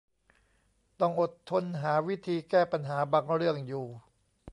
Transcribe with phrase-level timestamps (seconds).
[0.99, 3.85] ต้องอดทนหาวิธีแก้ปัญหาบางเรื่องอยู่